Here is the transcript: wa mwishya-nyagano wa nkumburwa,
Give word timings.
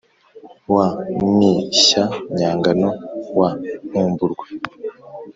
wa 0.73 0.87
mwishya-nyagano 1.31 2.89
wa 3.39 3.49
nkumburwa, 3.87 4.45